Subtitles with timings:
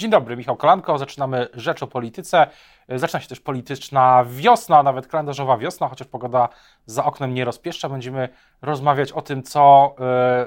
[0.00, 0.98] Dzień dobry, Michał Kolanko.
[0.98, 2.46] Zaczynamy Rzecz o Polityce.
[2.88, 6.48] Zaczyna się też polityczna wiosna, nawet kalendarzowa wiosna, chociaż pogoda
[6.86, 7.88] za oknem nie rozpieszcza.
[7.88, 8.28] Będziemy
[8.62, 9.94] rozmawiać o tym, co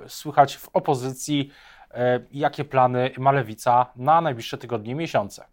[0.06, 1.52] y, słychać w opozycji,
[1.92, 1.96] y,
[2.32, 5.46] jakie plany ma Lewica na najbliższe tygodnie i miesiące.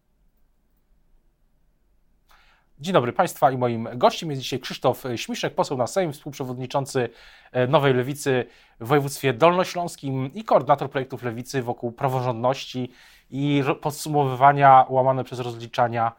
[2.79, 7.09] Dzień dobry Państwa i moim gościem jest dzisiaj Krzysztof Śmiszek, poseł na Sejm, współprzewodniczący
[7.53, 8.47] e, Nowej Lewicy
[8.81, 12.93] w województwie dolnośląskim i koordynator projektów Lewicy wokół praworządności
[13.31, 16.13] i podsumowywania łamane przez rozliczania,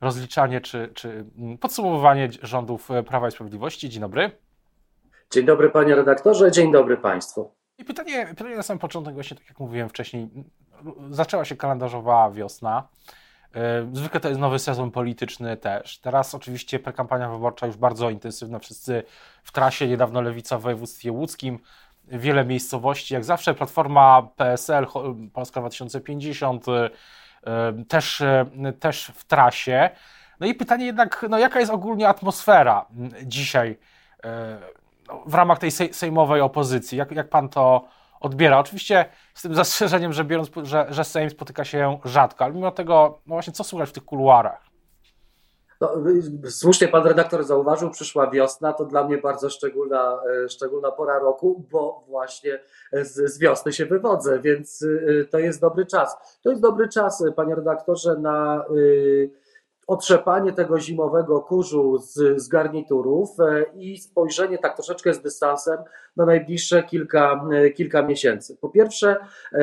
[0.00, 3.88] rozliczanie czy, czy mm, podsumowywanie rządów e, Prawa i Sprawiedliwości.
[3.88, 4.30] Dzień dobry.
[5.30, 7.50] Dzień dobry panie redaktorze, dzień dobry państwu.
[7.78, 10.28] I pytanie, pytanie na sam początek, właśnie tak jak mówiłem wcześniej,
[11.10, 12.88] zaczęła się kalendarzowa wiosna.
[13.54, 15.98] E, zwykle to jest nowy sezon polityczny też.
[15.98, 18.58] Teraz oczywiście prekampania wyborcza już bardzo intensywna.
[18.58, 19.02] Wszyscy
[19.42, 21.58] w trasie, niedawno Lewica w województwie łódzkim,
[22.06, 23.14] wiele miejscowości.
[23.14, 24.86] Jak zawsze Platforma PSL,
[25.32, 26.90] Polska 2050 e,
[27.88, 28.46] też, e,
[28.80, 29.90] też w trasie.
[30.40, 32.86] No i pytanie jednak, no jaka jest ogólnie atmosfera
[33.22, 33.78] dzisiaj
[35.08, 36.98] no, w ramach tej sejmowej opozycji?
[36.98, 37.88] Jak, jak pan to
[38.20, 38.58] odbiera.
[38.58, 39.04] Oczywiście
[39.34, 43.34] z tym zastrzeżeniem, że biorąc, że, że Sejm spotyka się rzadko, ale mimo tego, no
[43.34, 44.75] właśnie, co słychać w tych kuluarach?
[45.80, 45.92] No,
[46.48, 51.64] słusznie pan redaktor zauważył, przyszła wiosna, to dla mnie bardzo szczególna, e, szczególna pora roku,
[51.70, 52.60] bo właśnie
[52.92, 54.84] z, z wiosny się wywodzę, więc
[55.20, 56.38] e, to jest dobry czas.
[56.42, 58.64] To jest dobry czas, panie redaktorze, na.
[58.70, 59.45] Yy,
[59.86, 65.78] otrzepanie tego zimowego kurzu z, z garniturów e, i spojrzenie tak troszeczkę z dystansem
[66.16, 68.56] na najbliższe kilka, e, kilka miesięcy.
[68.60, 69.16] Po pierwsze,
[69.52, 69.58] e,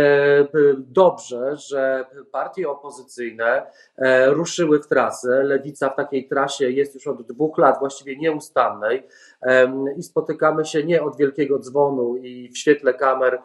[0.78, 3.64] dobrze, że partie opozycyjne
[4.28, 5.44] ruszyły w trasę.
[5.44, 9.08] Lewica w takiej trasie jest już od dwóch lat, właściwie nieustannej
[9.98, 13.42] i spotykamy się nie od wielkiego dzwonu i w świetle kamer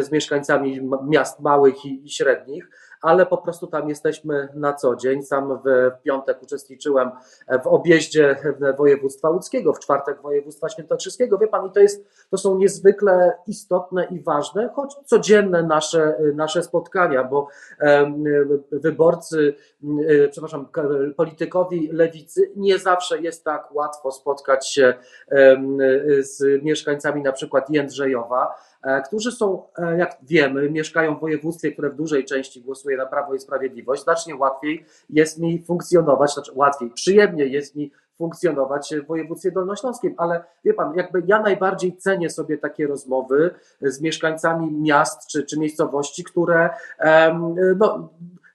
[0.00, 2.68] z mieszkańcami miast małych i średnich,
[3.02, 5.22] ale po prostu tam jesteśmy na co dzień.
[5.22, 7.10] Sam w piątek uczestniczyłem
[7.64, 8.36] w objeździe
[8.78, 11.38] województwa łódzkiego, w czwartek województwa świętokrzyskiego.
[11.38, 16.62] Wie pan, i to, jest, to są niezwykle istotne i ważne, choć codzienne nasze, nasze
[16.62, 17.48] spotkania, bo
[18.72, 19.54] wyborcy,
[20.30, 20.68] przepraszam,
[21.16, 24.94] politykowi lewicy nie zawsze jest tak łatwo spotkać się
[26.20, 28.54] z mieszkańcami na przykład Jędrzejowa,
[29.06, 33.34] którzy są, e, jak wiemy, mieszkają w województwie, które w dużej części głosuje na Prawo
[33.34, 34.02] i Sprawiedliwość.
[34.02, 40.44] Znacznie łatwiej jest mi funkcjonować, znaczy łatwiej, przyjemnie jest mi funkcjonować w województwie dolnośląskim, ale
[40.64, 46.24] wie pan, jakby ja najbardziej cenię sobie takie rozmowy z mieszkańcami miast czy, czy miejscowości,
[46.24, 46.70] które
[47.78, 48.08] no,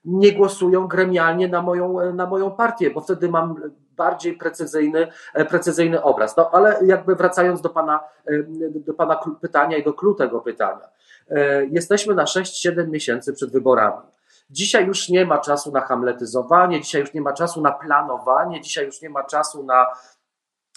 [0.04, 3.56] nie głosują gremialnie na moją, na moją partię, bo wtedy mam
[3.96, 6.36] bardziej precyzyjny, e, precyzyjny obraz.
[6.36, 8.32] No ale jakby wracając do pana, e,
[8.74, 10.88] do pana pytania i do klu tego pytania.
[11.30, 14.02] E, jesteśmy na 6-7 miesięcy przed wyborami.
[14.50, 18.86] Dzisiaj już nie ma czasu na hamletyzowanie, dzisiaj już nie ma czasu na planowanie, dzisiaj
[18.86, 19.86] już nie ma czasu na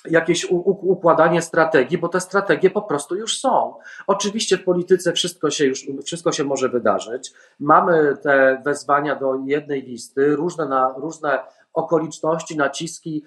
[0.10, 3.74] jakieś układanie strategii, bo te strategie po prostu już są.
[4.08, 7.34] Oczywiście w polityce wszystko się już, wszystko się może wydarzyć.
[7.60, 11.40] Mamy te wezwania do jednej listy, różne, na, różne
[11.76, 13.24] okoliczności, naciski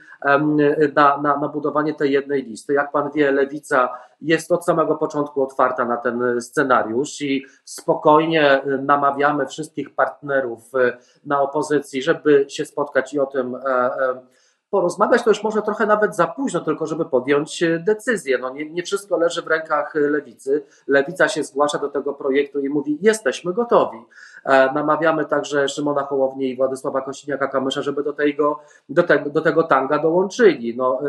[0.95, 2.73] na, na, na budowanie tej jednej listy.
[2.73, 3.89] Jak pan wie, lewica
[4.21, 11.41] jest od samego początku otwarta na ten scenariusz i spokojnie namawiamy wszystkich partnerów e, na
[11.41, 13.91] opozycji, żeby się spotkać i o tym e,
[14.71, 18.39] porozmawiać, to już może trochę nawet za późno, tylko żeby podjąć e, decyzję.
[18.39, 20.65] No nie, nie wszystko leży w rękach lewicy.
[20.87, 23.99] Lewica się zgłasza do tego projektu i mówi: Jesteśmy gotowi.
[24.45, 29.63] E, namawiamy także Szymona Hołownię i Władysława Kościniaka-Kamysza, żeby do tego, do, tego, do tego
[29.63, 30.77] tanga dołączyli.
[30.77, 31.01] No,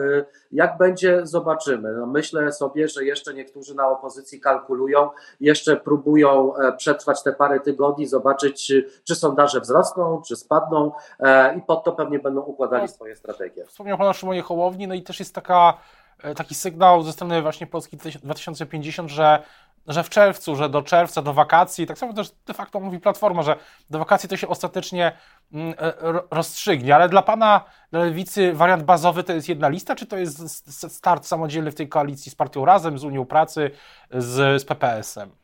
[0.51, 1.94] jak będzie, zobaczymy.
[1.94, 8.07] No, myślę sobie, że jeszcze niektórzy na opozycji kalkulują, jeszcze próbują przetrwać te parę tygodni,
[8.07, 8.73] zobaczyć,
[9.03, 10.91] czy sondaże wzrosną, czy spadną
[11.57, 12.91] i pod to pewnie będą układali tak.
[12.91, 13.66] swoje strategie.
[13.66, 15.78] Wspomniał Pan o Szymonie Hołowni, no i też jest taka,
[16.23, 19.44] e, taki sygnał ze strony właśnie Polski 2050, że,
[19.89, 23.44] że w czerwcu, że do czerwca, do wakacji, tak samo też de facto mówi Platforma,
[23.44, 23.55] że
[23.89, 25.11] do wakacji to się ostatecznie
[25.53, 25.94] mm, e,
[26.31, 30.94] rozstrzygnie, ale dla Pana, dla Lewicy wariant bazowy to jest jedna lista, czy to jest
[30.94, 33.71] start samodzielny w tej koalicji z Partią Razem, z Unią Pracy,
[34.12, 35.38] z, z PPS-em?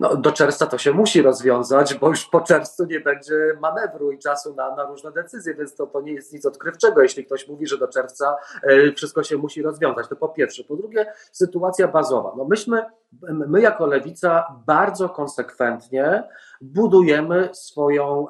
[0.00, 4.18] No, do czerwca to się musi rozwiązać, bo już po czerwcu nie będzie manewru i
[4.18, 7.66] czasu na, na różne decyzje, więc to, to nie jest nic odkrywczego, jeśli ktoś mówi,
[7.66, 10.08] że do czerwca e, wszystko się musi rozwiązać.
[10.08, 10.64] To po pierwsze.
[10.64, 12.32] Po drugie, sytuacja bazowa.
[12.36, 12.84] No myśmy,
[13.22, 16.24] my jako lewica bardzo konsekwentnie
[16.60, 18.26] budujemy swoją,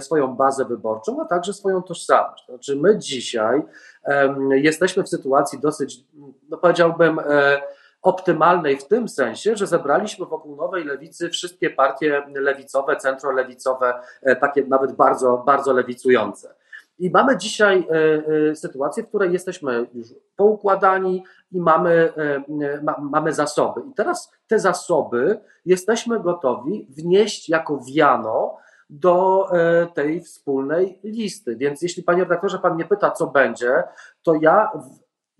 [0.00, 2.46] swoją bazę wyborczą, a także swoją tożsamość.
[2.46, 3.62] Znaczy my dzisiaj
[4.50, 6.04] jesteśmy w sytuacji dosyć,
[6.48, 7.62] no powiedziałbym, e,
[8.02, 13.94] optymalnej w tym sensie, że zebraliśmy wokół nowej lewicy wszystkie partie lewicowe, centrolewicowe,
[14.40, 16.54] takie nawet bardzo, bardzo lewicujące.
[16.98, 17.88] I mamy dzisiaj
[18.54, 22.12] sytuację, w której jesteśmy już poukładani i mamy,
[23.00, 23.80] mamy zasoby.
[23.90, 28.56] I teraz te zasoby jesteśmy gotowi wnieść jako wiano
[28.90, 31.56] do e, tej wspólnej listy.
[31.56, 33.82] Więc jeśli panie redaktorze, pan mnie pyta, co będzie,
[34.22, 34.70] to ja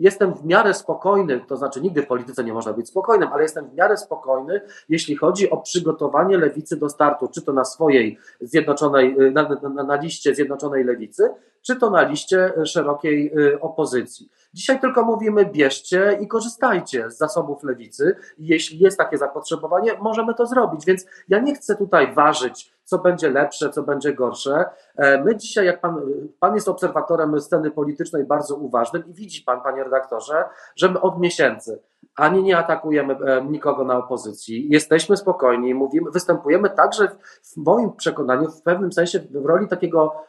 [0.02, 3.70] jestem w miarę spokojny, to znaczy nigdy w polityce nie można być spokojnym, ale jestem
[3.70, 9.16] w miarę spokojny, jeśli chodzi o przygotowanie lewicy do startu, czy to na swojej zjednoczonej,
[9.32, 11.30] na, na, na liście Zjednoczonej Lewicy,
[11.62, 14.28] czy to na liście szerokiej y, opozycji.
[14.54, 18.16] Dzisiaj tylko mówimy, bierzcie i korzystajcie z zasobów lewicy.
[18.38, 20.84] Jeśli jest takie zapotrzebowanie, możemy to zrobić.
[20.84, 24.64] Więc ja nie chcę tutaj ważyć, co będzie lepsze, co będzie gorsze.
[25.02, 26.00] E, my dzisiaj, jak pan,
[26.40, 30.44] pan jest obserwatorem sceny politycznej bardzo uważnym i widzi pan, panie redaktorze,
[30.76, 31.82] że my od miesięcy
[32.16, 34.68] ani nie atakujemy e, nikogo na opozycji.
[34.70, 37.08] Jesteśmy spokojni, mówimy, występujemy także
[37.42, 40.24] w moim przekonaniu w pewnym sensie w roli takiego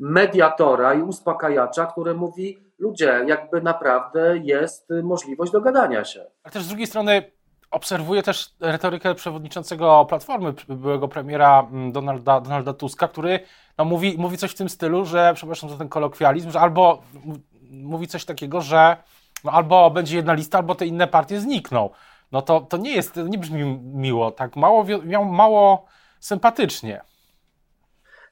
[0.00, 6.26] mediatora i uspokajacza, który mówi: Ludzie, jakby naprawdę jest możliwość dogadania się.
[6.42, 7.35] Ale też z drugiej strony
[7.70, 13.40] obserwuję też retorykę przewodniczącego Platformy, byłego premiera mm, Donalda, Donalda Tuska, który
[13.78, 17.02] no, mówi, mówi coś w tym stylu, że, przepraszam za ten kolokwializm, że albo
[17.70, 18.96] mówi coś takiego, że
[19.44, 21.90] no, albo będzie jedna lista, albo te inne partie znikną.
[22.32, 24.84] No to, to nie jest, nie brzmi miło, tak mało,
[25.24, 25.84] mało
[26.20, 27.00] sympatycznie.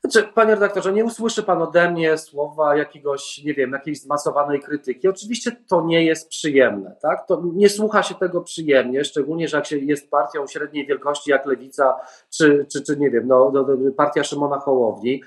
[0.04, 5.08] Znaczy, panie redaktorze, nie usłyszy pan ode mnie słowa jakiegoś, nie wiem, jakiejś zmasowanej krytyki.
[5.08, 7.26] Oczywiście to nie jest przyjemne, tak?
[7.26, 11.46] To nie słucha się tego przyjemnie, szczególnie, że jak się jest partią średniej wielkości jak
[11.46, 11.94] Lewica,
[12.30, 13.52] czy, czy, czy nie wiem, no,
[13.96, 15.22] partia Szymona Hołowni,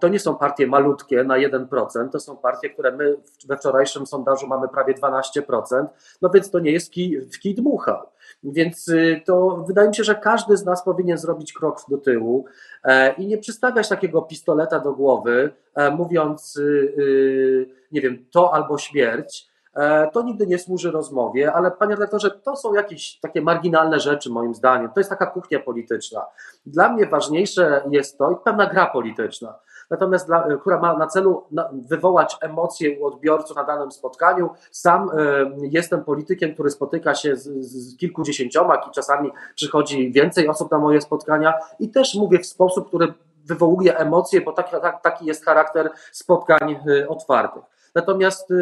[0.00, 3.16] to nie są partie malutkie na 1%, to są partie, które my
[3.48, 5.86] we wczorajszym sondażu mamy prawie 12%,
[6.22, 8.15] no więc to nie jest kij, w kij dmuchał.
[8.52, 12.44] Więc y, to wydaje mi się, że każdy z nas powinien zrobić krok do tyłu
[12.84, 16.62] e, i nie przystawiać takiego pistoleta do głowy, e, mówiąc, y,
[16.98, 19.48] y, nie wiem, to albo śmierć.
[19.74, 24.30] E, to nigdy nie służy rozmowie, ale panie redaktorze, to są jakieś takie marginalne rzeczy,
[24.30, 24.90] moim zdaniem.
[24.94, 26.26] To jest taka kuchnia polityczna.
[26.66, 29.58] Dla mnie ważniejsze jest to i pewna gra polityczna
[29.90, 34.50] natomiast dla, która ma na celu wywołać emocje u odbiorców na danym spotkaniu.
[34.70, 35.14] Sam e,
[35.62, 41.54] jestem politykiem, który spotyka się z, z kilkudziesięcioma, czasami przychodzi więcej osób na moje spotkania
[41.78, 47.08] i też mówię w sposób, który wywołuje emocje, bo taki, taki jest charakter spotkań e,
[47.08, 47.62] otwartych.
[47.94, 48.54] Natomiast e,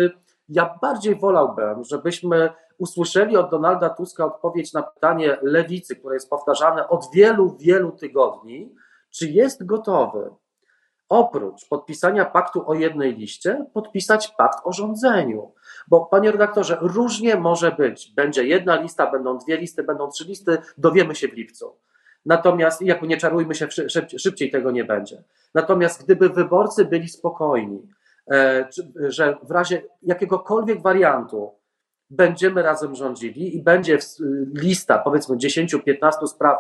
[0.49, 6.89] ja bardziej wolałbym, żebyśmy usłyszeli od Donalda Tuska odpowiedź na pytanie lewicy, które jest powtarzane
[6.89, 8.75] od wielu, wielu tygodni,
[9.11, 10.31] czy jest gotowy
[11.15, 15.53] oprócz podpisania paktu o jednej liście, podpisać pakt o rządzeniu.
[15.89, 18.13] Bo, panie redaktorze, różnie może być.
[18.17, 21.77] Będzie jedna lista, będą dwie listy, będą trzy listy, dowiemy się w lipcu.
[22.27, 23.69] Natomiast, jakby nie czarujmy się,
[24.19, 25.23] szybciej tego nie będzie.
[25.55, 27.89] Natomiast gdyby wyborcy byli spokojni,
[28.31, 31.53] e, że w razie jakiegokolwiek wariantu
[32.11, 33.99] będziemy razem rządzili i będzie
[34.55, 36.59] lista, powiedzmy 10-15 spraw,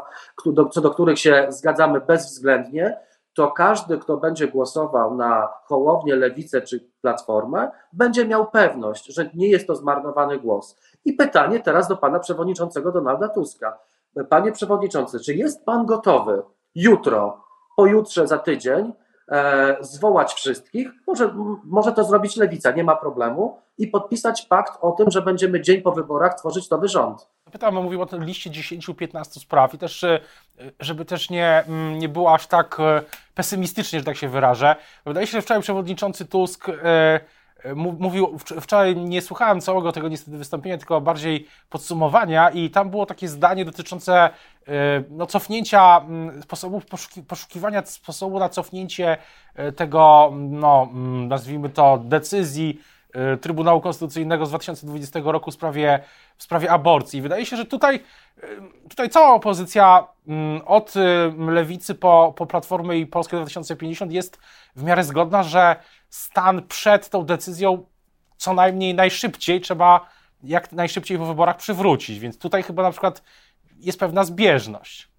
[0.72, 2.96] co do których się zgadzamy bezwzględnie,
[3.34, 9.48] to każdy, kto będzie głosował na Hołownię, Lewicę czy Platformę, będzie miał pewność, że nie
[9.48, 10.76] jest to zmarnowany głos.
[11.04, 13.78] I pytanie teraz do pana przewodniczącego Donalda Tuska.
[14.28, 16.42] Panie przewodniczący, czy jest pan gotowy
[16.74, 17.44] jutro,
[17.76, 18.92] pojutrze, za tydzień
[19.28, 20.90] e, zwołać wszystkich?
[21.06, 25.60] Może, może to zrobić Lewica, nie ma problemu, i podpisać pakt o tym, że będziemy
[25.60, 27.28] dzień po wyborach tworzyć nowy rząd.
[27.54, 30.20] Pytam, mówił o tym liście 10-15 spraw i też, e,
[30.80, 33.02] żeby też nie, mm, nie było aż tak e,
[33.34, 34.76] pesymistycznie, że tak się wyrażę.
[35.06, 37.20] Wydaje się, że wczoraj przewodniczący Tusk e,
[37.76, 43.28] mówił, wczoraj nie słuchałem całego tego niestety wystąpienia, tylko bardziej podsumowania i tam było takie
[43.28, 44.30] zdanie dotyczące
[45.10, 46.82] no, cofnięcia mm, sposobów
[47.28, 49.16] poszukiwania sposobu na cofnięcie
[49.76, 52.80] tego, no, mm, nazwijmy to, decyzji
[53.40, 56.00] Trybunału Konstytucyjnego z 2020 roku w sprawie,
[56.36, 57.22] w sprawie aborcji.
[57.22, 61.00] Wydaje się, że tutaj, y, tutaj cała opozycja mm, od y,
[61.38, 64.38] Lewicy po, po Platformę i Polskę 2050 jest
[64.76, 65.76] w miarę zgodna, że
[66.08, 67.86] stan przed tą decyzją
[68.36, 70.08] co najmniej najszybciej trzeba
[70.42, 72.18] jak najszybciej po wyborach przywrócić.
[72.18, 73.22] Więc tutaj chyba na przykład
[73.76, 75.13] jest pewna zbieżność.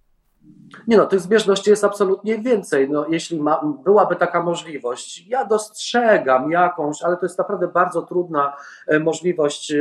[0.86, 2.90] Nie no, tych zbieżności jest absolutnie więcej.
[2.90, 8.56] No, jeśli ma, byłaby taka możliwość, ja dostrzegam jakąś, ale to jest naprawdę bardzo trudna
[8.86, 9.72] e, możliwość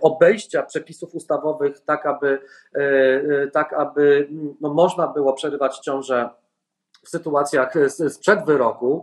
[0.00, 2.38] obejścia przepisów ustawowych, tak aby,
[2.74, 4.28] e, e, tak aby
[4.60, 6.30] no, można było przerywać ciążę
[7.04, 7.74] w sytuacjach
[8.08, 9.02] sprzed wyroku,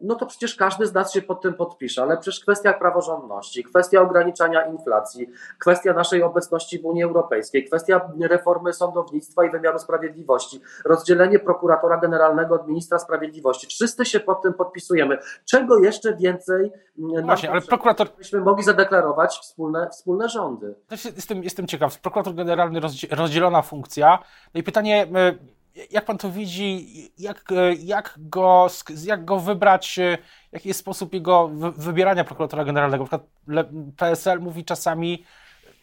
[0.00, 4.00] no to przecież każdy z nas się pod tym podpisze, ale przecież kwestia praworządności, kwestia
[4.00, 11.38] ograniczania inflacji, kwestia naszej obecności w Unii Europejskiej, kwestia reformy sądownictwa i wymiaru sprawiedliwości, rozdzielenie
[11.38, 13.66] prokuratora generalnego od ministra sprawiedliwości.
[13.66, 15.18] Wszyscy się pod tym podpisujemy.
[15.44, 18.08] Czego jeszcze więcej no Właśnie, ale prokurator...
[18.18, 20.74] byśmy mogli zadeklarować wspólne, wspólne rządy?
[20.90, 22.00] Jestem, jestem ciekaw.
[22.00, 24.18] Prokurator generalny rozdzielona funkcja.
[24.54, 25.06] No i pytanie
[25.90, 26.86] jak pan to widzi,
[27.18, 27.44] jak,
[27.78, 28.66] jak, go,
[29.04, 29.98] jak go wybrać,
[30.52, 33.04] jaki jest sposób jego wybierania prokuratora generalnego?
[33.04, 35.24] Na przykład PSL mówi czasami,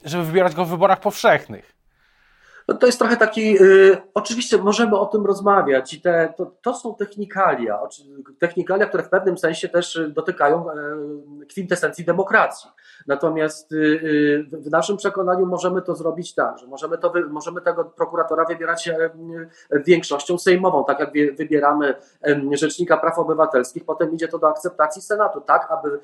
[0.05, 1.80] żeby wybierać go w wyborach powszechnych.
[2.79, 6.95] To jest trochę taki, y, oczywiście możemy o tym rozmawiać i te, to, to są
[6.95, 7.79] technikalia,
[8.39, 10.75] technikalia, które w pewnym sensie też dotykają e,
[11.49, 12.69] kwintesencji demokracji.
[13.07, 17.85] Natomiast y, y, w naszym przekonaniu możemy to zrobić tak, że możemy, to, możemy tego
[17.85, 19.09] prokuratora wybierać e,
[19.85, 21.95] większością sejmową, tak jak wybieramy
[22.51, 25.99] Rzecznika Praw Obywatelskich, potem idzie to do akceptacji Senatu, tak aby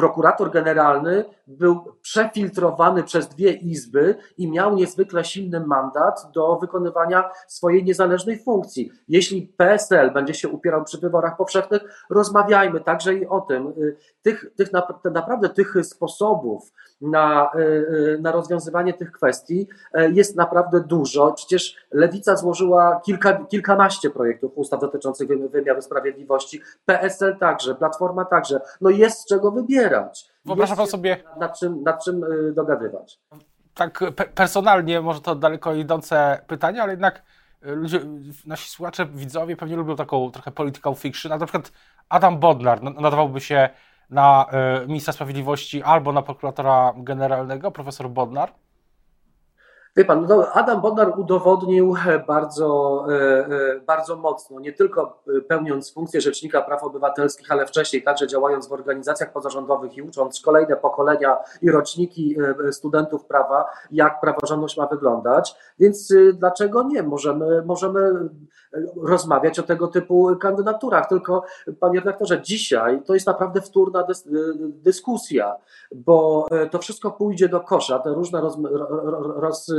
[0.00, 7.84] prokurator generalny był przefiltrowany przez dwie izby i miał niezwykle silny mandat do wykonywania swojej
[7.84, 8.90] niezależnej funkcji.
[9.08, 13.72] Jeśli PSL będzie się upierał przy wyborach powszechnych, rozmawiajmy także i o tym.
[14.22, 14.68] Tych, tych
[15.04, 17.50] naprawdę tych sposobów na,
[18.20, 19.68] na rozwiązywanie tych kwestii
[20.12, 21.32] jest naprawdę dużo.
[21.32, 28.60] Przecież Lewica złożyła kilka, kilkanaście projektów ustaw dotyczących wymiaru sprawiedliwości, PSL także, Platforma także.
[28.80, 30.30] No jest z czego wybierać.
[30.44, 31.16] Wyobraża pan sobie.
[31.38, 33.20] Nad czym, nad czym y, dogadywać.
[33.74, 34.00] Tak
[34.34, 37.22] personalnie, może to daleko idące pytanie, ale jednak
[37.66, 38.00] y, ludzie,
[38.46, 41.32] nasi słuchacze, widzowie pewnie lubią taką trochę political fiction.
[41.32, 41.72] A na przykład
[42.08, 43.68] Adam Bodnar nadawałby się
[44.10, 44.46] na
[44.82, 48.52] y, ministra sprawiedliwości albo na prokuratora generalnego, profesor Bodnar.
[49.96, 51.94] Wie pan, no Adam Bodnar udowodnił
[52.26, 58.26] bardzo, e, e, bardzo mocno, nie tylko pełniąc funkcję Rzecznika Praw Obywatelskich, ale wcześniej także
[58.26, 62.36] działając w organizacjach pozarządowych i ucząc kolejne pokolenia i roczniki
[62.68, 65.54] e, studentów prawa, jak praworządność ma wyglądać.
[65.78, 67.02] Więc dlaczego nie?
[67.02, 68.28] Możemy, możemy
[68.96, 71.08] rozmawiać o tego typu kandydaturach.
[71.08, 71.44] Tylko,
[71.80, 74.28] panie redaktorze, dzisiaj to jest naprawdę wtórna dys
[74.60, 75.56] dyskusja,
[75.94, 78.58] bo to wszystko pójdzie do kosza, te różne roz,
[79.36, 79.72] roz,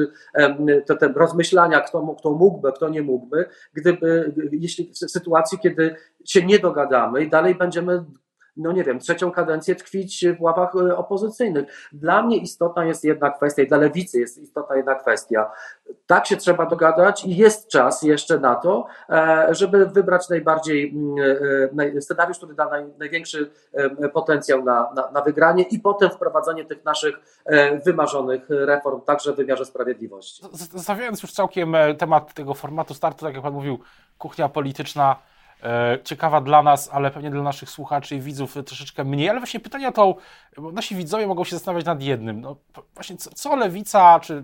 [0.85, 5.95] te, te rozmyślania, kto, kto mógłby, kto nie mógłby, gdyby, jeśli w sytuacji, kiedy
[6.25, 8.03] się nie dogadamy i dalej będziemy
[8.57, 11.89] no nie wiem, trzecią kadencję tkwić w ławach e, opozycyjnych.
[11.93, 15.51] Dla mnie istotna jest jedna kwestia, i dla lewicy jest istotna jedna kwestia.
[16.07, 21.97] Tak się trzeba dogadać i jest czas jeszcze na to, e, żeby wybrać najbardziej mm,
[21.97, 23.51] e, scenariusz, który da największy
[24.13, 27.41] potencjał na, na, na wygranie i potem wprowadzenie tych naszych
[27.85, 30.43] wymarzonych reform, także w wymiarze sprawiedliwości.
[30.53, 33.79] Zostawiając już całkiem temat tego formatu startu, tak jak Pan mówił,
[34.17, 35.15] kuchnia polityczna
[36.03, 39.29] ciekawa dla nas, ale pewnie dla naszych słuchaczy i widzów troszeczkę mniej.
[39.29, 40.15] Ale właśnie pytania to,
[40.57, 42.41] bo nasi widzowie mogą się zastanawiać nad jednym.
[42.41, 42.55] No,
[42.93, 44.43] właśnie co, co lewica, czy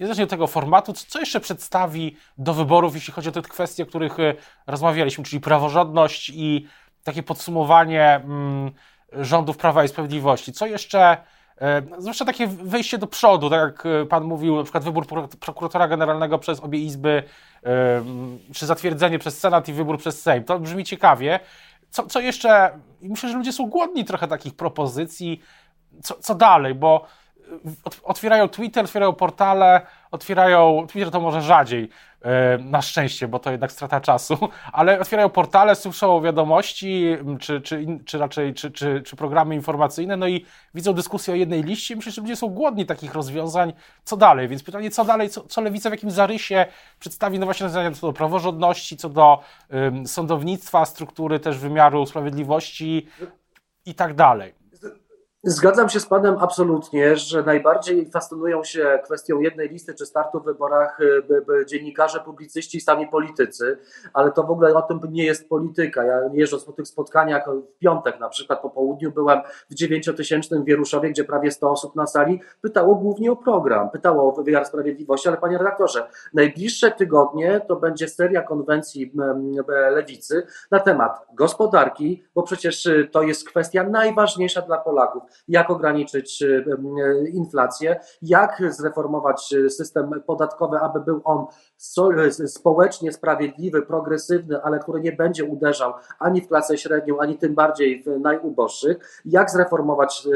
[0.00, 3.86] niezależnie od tego formatu, co jeszcze przedstawi do wyborów, jeśli chodzi o te kwestie, o
[3.86, 4.34] których e,
[4.66, 6.66] rozmawialiśmy, czyli praworządność i
[7.04, 8.70] takie podsumowanie mm,
[9.12, 10.52] rządów Prawa i Sprawiedliwości.
[10.52, 11.37] Co jeszcze E,
[11.98, 15.06] zwłaszcza takie wejście do przodu, tak jak e, Pan mówił, na przykład wybór
[15.40, 17.22] prokuratora generalnego przez obie izby,
[17.64, 18.02] e,
[18.54, 20.44] czy zatwierdzenie przez Senat i wybór przez Sejm.
[20.44, 21.40] To brzmi ciekawie.
[21.90, 22.78] Co, co jeszcze?
[23.02, 25.40] Myślę, że ludzie są głodni trochę takich propozycji.
[26.02, 26.74] Co, co dalej?
[26.74, 27.06] Bo
[28.02, 31.88] otwierają Twitter, otwierają portale, otwierają, Twitter to może rzadziej,
[32.22, 34.38] e, na szczęście, bo to jednak strata czasu,
[34.72, 40.28] ale otwierają portale, słyszą wiadomości, czy, czy, czy raczej czy, czy, czy programy informacyjne, no
[40.28, 41.96] i widzą dyskusję o jednej liście.
[41.96, 43.72] Myślę, że ludzie są głodni takich rozwiązań.
[44.04, 44.48] Co dalej?
[44.48, 46.66] Więc pytanie, co dalej, co, co Lewica w jakim zarysie
[47.00, 49.40] przedstawi, no właśnie rozwiązania co do praworządności, co do
[49.70, 53.06] um, sądownictwa, struktury też wymiaru sprawiedliwości
[53.86, 54.57] i tak dalej.
[55.42, 60.44] Zgadzam się z Panem absolutnie, że najbardziej fascynują się kwestią jednej listy czy startu w
[60.44, 63.78] wyborach y, dziennikarze, publicyści i sami politycy,
[64.12, 66.04] ale to w ogóle o tym nie jest polityka.
[66.04, 69.40] Ja jeżdżąc po tych spotkaniach w piątek na przykład po południu byłem
[69.70, 74.42] w dziewięciotysięcznym Wieruszowie, gdzie prawie 100 osób na sali pytało głównie o program, pytało o
[74.42, 79.12] wymiar sprawiedliwości, ale Panie redaktorze, najbliższe tygodnie to będzie seria konwencji
[79.90, 86.44] lewicy na temat gospodarki, bo przecież y, to jest kwestia najważniejsza dla Polaków jak ograniczyć
[87.32, 91.46] inflację, jak zreformować system podatkowy, aby był on
[92.46, 98.02] społecznie sprawiedliwy, progresywny, ale który nie będzie uderzał ani w klasę średnią, ani tym bardziej
[98.02, 100.28] w najuboższych, jak zreformować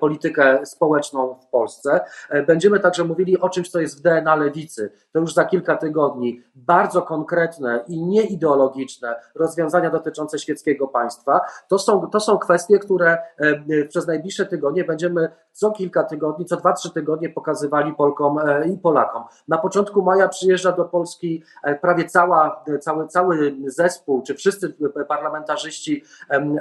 [0.00, 2.00] politykę społeczną w Polsce.
[2.46, 4.92] Będziemy także mówili o czymś, co jest w DNA lewicy.
[5.12, 6.42] To już za kilka tygodni.
[6.54, 11.40] Bardzo konkretne i nieideologiczne rozwiązania dotyczące świeckiego państwa.
[11.68, 16.56] To są, to są kwestie, które e, przez najbliższe tygodnie będziemy co kilka tygodni, co
[16.56, 19.24] dwa, trzy tygodnie pokazywali Polkom e, i Polakom.
[19.48, 24.74] Na początku maja przyjeżdża do Polski e, prawie cała, cały, cały zespół, czy wszyscy
[25.08, 26.04] parlamentarzyści,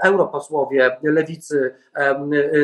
[0.03, 1.75] europosłowie lewicy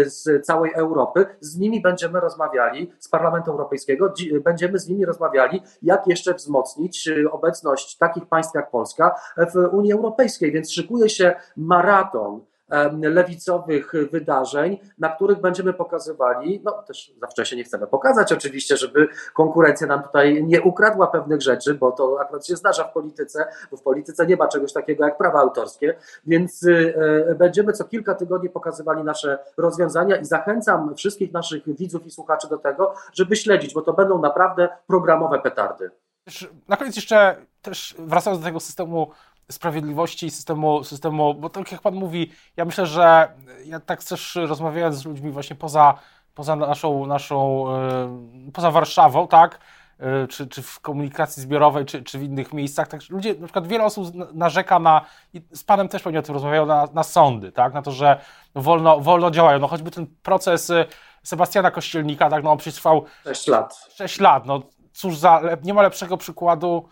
[0.06, 1.26] z całej Europy.
[1.40, 7.98] Z nimi będziemy rozmawiali, z Parlamentu Europejskiego, będziemy z nimi rozmawiali, jak jeszcze wzmocnić obecność
[7.98, 9.16] takich państw jak Polska
[9.54, 10.52] w Unii Europejskiej.
[10.52, 12.42] Więc szykuje się maraton
[13.02, 19.08] lewicowych wydarzeń, na których będziemy pokazywali, no też za wcześnie nie chcemy pokazać oczywiście, żeby
[19.34, 23.78] konkurencja nam tutaj nie ukradła pewnych rzeczy, bo to akurat się zdarza w polityce, bo
[23.78, 25.96] w polityce nie ma czegoś takiego jak prawa autorskie,
[26.26, 26.94] więc y,
[27.30, 32.50] e, będziemy co kilka tygodni pokazywali nasze rozwiązania i zachęcam wszystkich naszych widzów i słuchaczy
[32.50, 35.92] do tego, żeby śledzić, bo to będą naprawdę programowe petardy.
[36.68, 39.12] Na koniec jeszcze też wracając do tego systemu
[39.52, 43.28] sprawiedliwości, systemu, systemu, bo tak jak Pan mówi, ja myślę, że
[43.66, 45.94] ja tak też rozmawiając z ludźmi właśnie poza,
[46.36, 47.66] poza naszą, naszą
[48.46, 49.60] yy, poza Warszawą, tak,
[50.00, 53.68] yy, czy, czy w komunikacji zbiorowej, czy, czy w innych miejscach, tak, ludzie, na przykład
[53.68, 55.02] wiele osób narzeka na,
[55.34, 58.20] i z Panem też pewnie o tym rozmawiają, na, na sądy, tak, na to, że
[58.56, 60.86] wolno, wolno działają, no choćby ten proces y,
[61.24, 63.88] Sebastiana Kościelnika, tak, no on przecież trwał 6 lat.
[63.96, 64.62] 6 lat, no
[64.94, 66.90] cóż za, nie ma lepszego przykładu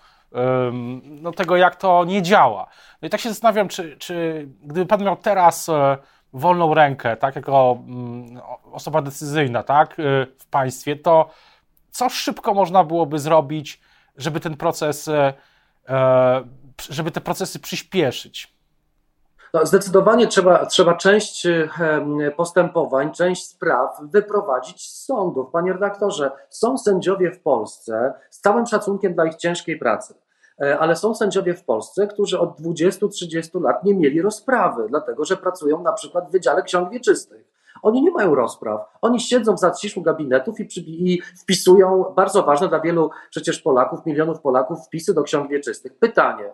[1.03, 2.67] no, tego, jak to nie działa.
[3.01, 5.97] No i tak się zastanawiam, czy, czy gdyby Pan miał teraz e,
[6.33, 10.03] wolną rękę, tak, jako mm, osoba decyzyjna, tak, e,
[10.39, 11.29] w państwie, to
[11.91, 13.81] co szybko można byłoby zrobić,
[14.17, 15.33] żeby ten proces, e,
[16.89, 18.53] żeby te procesy przyspieszyć?
[19.53, 21.47] No, zdecydowanie trzeba, trzeba część
[22.37, 25.51] postępowań, część spraw wyprowadzić z sądów.
[25.51, 30.23] Panie redaktorze, są sędziowie w Polsce z całym szacunkiem dla ich ciężkiej pracy
[30.79, 35.83] ale są sędziowie w Polsce, którzy od 20-30 lat nie mieli rozprawy, dlatego że pracują
[35.83, 37.53] na przykład w Wydziale Ksiąg Wieczystych.
[37.81, 38.81] Oni nie mają rozpraw.
[39.01, 44.41] Oni siedzą w zaciszu gabinetów i, i, wpisują bardzo ważne dla wielu przecież Polaków, milionów
[44.41, 45.98] Polaków, wpisy do ksiąg wieczystych.
[46.00, 46.53] Pytanie,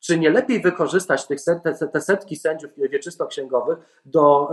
[0.00, 4.50] czy nie lepiej wykorzystać tych set, te, te, setki sędziów wieczystoksięgowych do,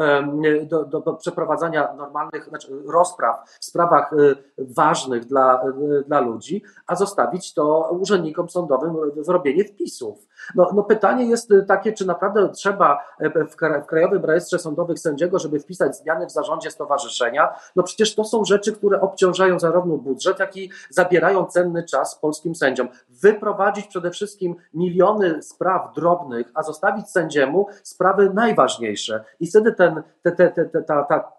[0.63, 5.63] do, do, do, przeprowadzania normalnych znaczy rozpraw w sprawach y, ważnych dla,
[5.99, 10.27] y, dla ludzi, a zostawić to urzędnikom sądowym w robienie wpisów?
[10.56, 13.45] No, no pytanie jest takie, czy naprawdę trzeba e,
[13.82, 17.53] w Krajowym Rejestrze Sądowych sędziego, żeby wpisać zmiany w zarządzie stowarzyszenia?
[17.75, 22.56] No przecież to są rzeczy, które obciążają zarówno budżet, jak i zabierają cenny czas polskim
[22.56, 22.88] sędziom.
[23.10, 29.24] Wyprowadzić przede wszystkim miliony spraw drobnych, a zostawić sędziemu sprawy najważniejsze.
[29.39, 31.32] I wtedy ten, te, te, te, ta, ta,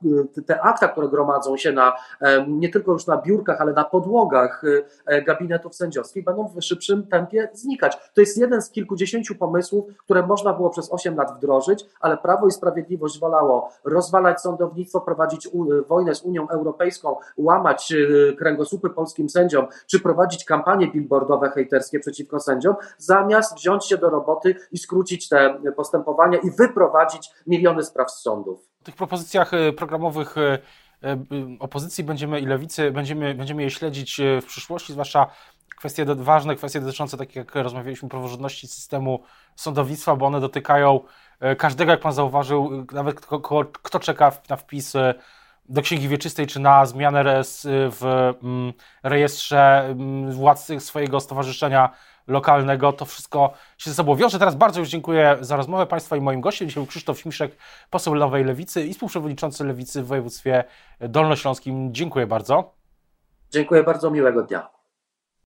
[0.47, 1.93] te akta, które gromadzą się na,
[2.49, 4.63] nie tylko już na biurkach, ale na podłogach
[5.07, 7.99] e, gabinetów sędziowskich, będą w szybszym tempie znikać.
[8.15, 12.47] To jest jeden z kilkudziesięciu pomysłów, które można było przez 8 lat wdrożyć, ale Prawo
[12.47, 15.49] i Sprawiedliwość wolało rozwalać sądownictwo, prowadzić
[15.89, 22.41] wojnę z Unią Europejską, łamać e, kręgosłupy polskim sędziom, czy prowadzić kampanie billboardowe hejterskie przeciwko
[22.41, 28.23] sędziom, zamiast wziąć się do roboty i skrócić te postępowania i wyprowadzić miliony spraw z
[28.23, 28.69] sądów.
[28.81, 30.59] W tych propozycjach e, programowych e,
[31.03, 31.19] e,
[31.61, 35.27] opozycji będziemy i lewicy będziemy, będziemy je śledzić w przyszłości, zwłaszcza
[35.77, 39.23] kwestie ważne, kwestie dotyczące, tak jak rozmawialiśmy, praworządności systemu
[39.57, 41.01] sądownictwa, bo one dotykają
[41.59, 44.93] każdego, jak pan zauważył, nawet kto, kto czeka na wpis
[45.69, 51.91] do Księgi Wieczystej, czy na zmianę w mm, rejestrze mm, władcy swojego stowarzyszenia
[52.27, 54.39] lokalnego, to wszystko się ze sobą wiąże.
[54.39, 56.69] Teraz bardzo już dziękuję za rozmowę Państwa i moim gościem.
[56.69, 57.57] Dzisiaj był Krzysztof Śmiszek,
[57.91, 60.65] poseł Nowej Lewicy i współprzewodniczący Lewicy w województwie
[61.01, 61.95] dolnośląskim.
[61.95, 62.75] Dziękuję bardzo.
[63.51, 64.74] Dziękuję bardzo, miłego dnia.